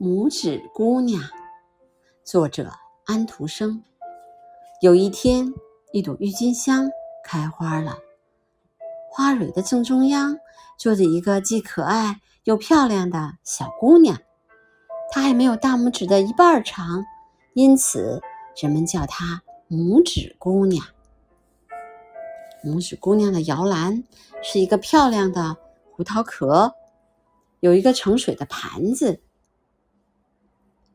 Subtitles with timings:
[0.00, 1.22] 拇指姑娘，
[2.24, 2.72] 作者
[3.04, 3.80] 安徒生。
[4.80, 5.54] 有一天，
[5.92, 6.90] 一朵郁金香
[7.22, 7.96] 开花了，
[9.08, 10.36] 花蕊的正中央
[10.76, 14.18] 坐着一个既可爱又漂亮的小姑娘。
[15.12, 17.04] 她还没有大拇指的一半长，
[17.52, 18.20] 因此
[18.60, 19.40] 人们叫她
[19.70, 20.84] 拇指姑娘。
[22.64, 24.02] 拇指姑娘的摇篮
[24.42, 25.56] 是一个漂亮的
[25.92, 26.74] 胡桃壳，
[27.60, 29.20] 有一个盛水的盘子，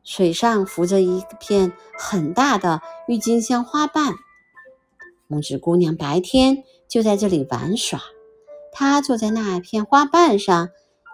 [0.02, 4.14] 水上浮着一片很大的郁金香花瓣。
[5.28, 8.00] 拇指姑娘白天就在这里玩耍，
[8.72, 10.68] 她坐在那片花瓣上，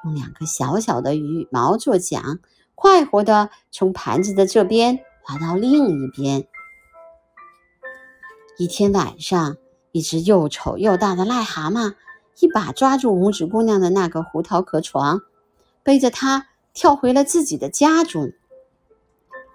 [0.04, 2.41] 用两个小小的羽毛做桨，
[2.74, 6.46] 快活地从盘子的这边滑到另一边。
[8.58, 9.56] 一天晚上。
[9.92, 11.94] 一只又丑又大的癞蛤蟆
[12.38, 15.22] 一把抓住拇指姑娘的那个胡桃壳床，
[15.82, 18.30] 背着她跳回了自己的家中。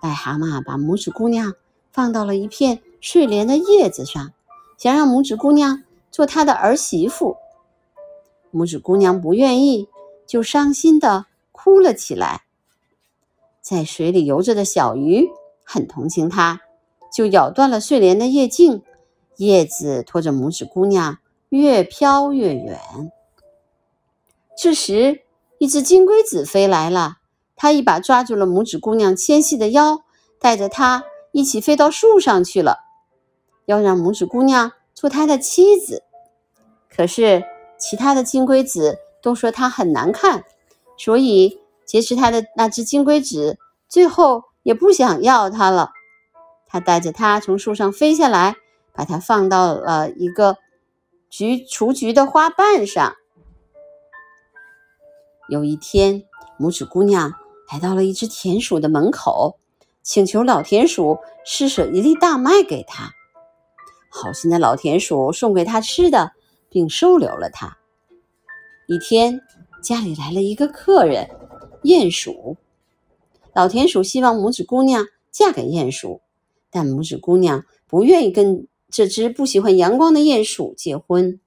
[0.01, 1.53] 癞蛤蟆把拇指姑娘
[1.91, 4.33] 放到了一片睡莲的叶子上，
[4.77, 7.37] 想让拇指姑娘做他的儿媳妇。
[8.51, 9.87] 拇指姑娘不愿意，
[10.27, 12.43] 就伤心的哭了起来。
[13.61, 15.29] 在水里游着的小鱼
[15.63, 16.61] 很同情她，
[17.13, 18.81] 就咬断了睡莲的叶茎。
[19.37, 22.79] 叶子拖着拇指姑娘越飘越远。
[24.57, 25.21] 这时，
[25.57, 27.19] 一只金龟子飞来了，
[27.61, 30.03] 他一把抓住了拇指姑娘纤细的腰，
[30.39, 32.79] 带着她一起飞到树上去了，
[33.65, 36.01] 要让拇指姑娘做他的妻子。
[36.89, 37.43] 可是，
[37.77, 40.43] 其他的金龟子都说它很难看，
[40.97, 45.91] 所以劫持他的那只金龟子最后也不想要它了。
[46.65, 48.55] 他带着它从树上飞下来。
[48.93, 50.57] 把它放到了一个
[51.29, 53.15] 菊雏菊的花瓣上。
[55.47, 56.25] 有一天，
[56.59, 57.33] 拇指姑娘
[57.71, 59.57] 来到了一只田鼠的门口，
[60.03, 63.11] 请求老田鼠施舍一粒大麦给他。
[64.09, 66.33] 好心的老田鼠送给他吃的，
[66.69, 67.77] 并收留了他。
[68.87, 69.39] 一天，
[69.81, 71.29] 家里来了一个客人——
[71.83, 72.57] 鼹鼠。
[73.53, 76.21] 老田鼠希望拇指姑娘嫁给鼹鼠，
[76.69, 78.67] 但拇指姑娘不愿意跟。
[78.89, 81.39] 这只不喜欢阳光的鼹鼠结婚。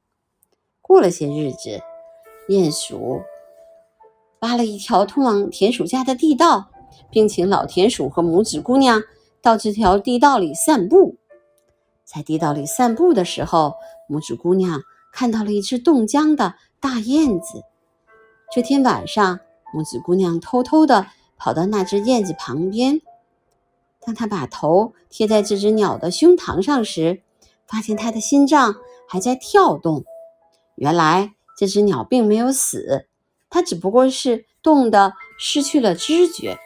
[0.80, 1.82] 过了些日子，
[2.48, 3.20] 鼹鼠
[4.44, 6.70] 挖了一条通往田鼠家的地道，
[7.10, 9.02] 并请老田鼠和拇指姑娘
[9.40, 11.16] 到这条地道里散步。
[12.04, 13.72] 在地道里散步的时候，
[14.06, 14.82] 拇指姑娘
[15.14, 17.62] 看到了一只冻僵的大燕子。
[18.52, 19.40] 这天晚上，
[19.74, 21.06] 拇指姑娘偷偷地
[21.38, 23.00] 跑到那只燕子旁边。
[23.98, 27.22] 当她把头贴在这只鸟的胸膛上时，
[27.66, 28.76] 发现它的心脏
[29.08, 30.04] 还在跳动，
[30.74, 33.06] 原来这只鸟并没有死，
[33.54, 36.58] 它只不过是冻得失去了知觉。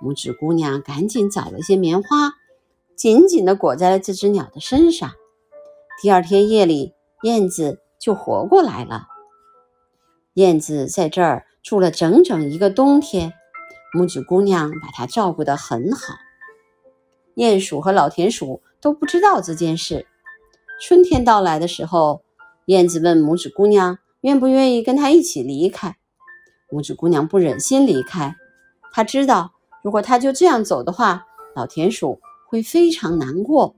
[0.00, 2.32] 拇指姑娘赶紧找了一些棉花，
[2.94, 5.10] 紧紧地裹在了这只鸟的身上。
[6.00, 9.08] 第二天夜里，燕子就活过来了。
[10.34, 13.32] 燕子在这儿住了整整一个冬天，
[13.92, 16.14] 拇指姑娘把它照顾得很好。
[17.34, 18.62] 鼹鼠和老田鼠。
[18.78, 20.06] 都不知道这件事。
[20.80, 22.22] 春天到来的时候，
[22.66, 25.96] 燕子问拇指姑娘愿不愿意跟他一起离开。
[26.68, 28.34] 拇指姑娘不忍心离开，
[28.92, 29.52] 她知道
[29.84, 33.76] 如果她就这样走的话，老田鼠会非常难过。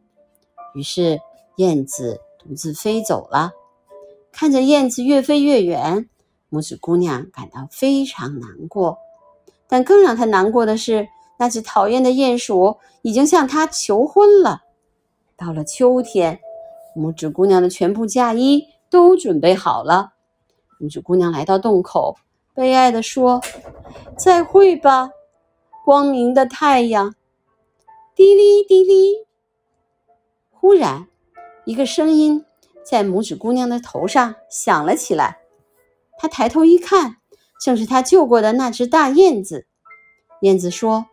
[0.75, 1.21] 于是
[1.59, 3.53] 燕子独自飞走了。
[4.33, 6.09] 看着燕子越飞越远，
[6.51, 8.97] 拇指姑娘感到非常难过。
[9.69, 11.07] 但更让她难过的是，
[11.39, 14.63] 那只讨厌的鼹鼠已经向她求婚了。
[15.37, 16.41] 到了秋天，
[16.97, 20.15] 拇指姑娘的全部嫁衣都准备好了。
[20.81, 22.16] 拇指姑娘来到洞口，
[22.55, 23.41] 悲哀地说
[24.19, 25.11] ：“再会吧，
[25.84, 27.15] 光明的太阳。”
[28.15, 29.27] 滴哩滴哩。
[30.50, 31.09] 忽然，
[31.65, 32.44] 一个声音
[32.84, 35.38] 在拇指姑娘的头上响了起来。
[36.19, 37.17] 她抬头一看，
[37.61, 39.67] 正是她救过的那只大燕子。
[40.43, 41.06] 燕子说：“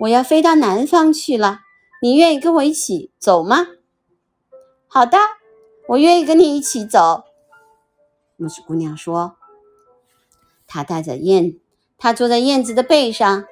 [0.00, 1.60] 我要飞到南方去了。”
[2.02, 3.64] 你愿意跟我一起走吗？
[4.88, 5.16] 好的，
[5.86, 7.22] 我愿意跟你一起走。
[8.42, 9.36] 拇指姑娘说
[10.66, 11.60] ：“她带着燕，
[11.96, 13.44] 她坐在燕子的背上，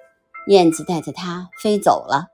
[0.49, 2.27] 燕子带着她飞走了。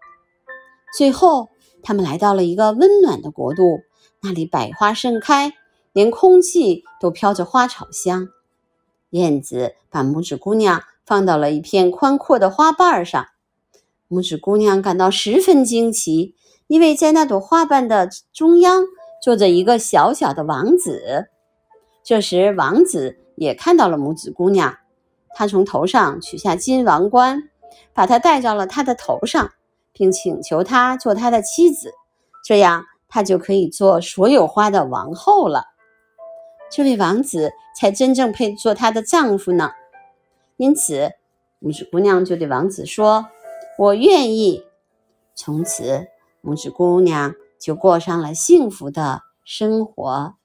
[0.97, 1.51] 最后，
[1.83, 3.81] 他们来到了一个温暖的国度，
[4.23, 5.53] 那里百花盛开，
[5.93, 8.29] 连空气都飘着花草香。
[9.11, 13.27] 燕子把拇指姑娘放到了一片宽阔的花瓣上。”
[14.09, 16.35] 拇指姑娘感到十分惊奇，
[16.69, 18.85] 因为在那朵花瓣的中央
[19.23, 21.29] 坐着一个小小的王子。
[22.07, 24.79] 这时，王子也看到了拇指姑娘，
[25.35, 27.51] 他从头上取下金王冠，
[27.93, 29.51] 把她戴到了他的头上，
[29.93, 31.93] 并请求她做他的妻子，
[32.45, 35.65] 这样她就可以做所有花的王后了。
[36.71, 39.73] 这位王子才真正配做她的丈夫呢。
[40.59, 41.11] 因此，
[41.61, 43.27] 拇指姑娘就对王子说
[43.81, 44.63] ：“我愿意。”
[45.35, 46.07] 从此，
[46.41, 50.37] 拇指姑娘就过上了幸福的生活。